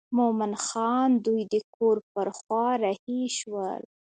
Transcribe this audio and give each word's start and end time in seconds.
مومن 0.17 0.53
خان 0.65 1.09
دوی 1.25 1.41
د 1.53 1.55
کور 1.75 1.97
پر 2.13 2.27
خوا 2.37 2.67
رهي 2.83 3.21
شول. 3.37 3.81